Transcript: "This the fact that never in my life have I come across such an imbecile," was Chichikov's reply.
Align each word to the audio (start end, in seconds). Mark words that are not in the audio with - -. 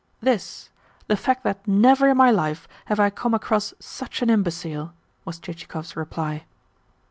"This 0.19 0.71
the 1.05 1.15
fact 1.15 1.43
that 1.43 1.67
never 1.67 2.09
in 2.09 2.17
my 2.17 2.31
life 2.31 2.67
have 2.85 2.99
I 2.99 3.11
come 3.11 3.35
across 3.35 3.75
such 3.79 4.23
an 4.23 4.31
imbecile," 4.31 4.93
was 5.25 5.37
Chichikov's 5.37 5.95
reply. 5.95 6.45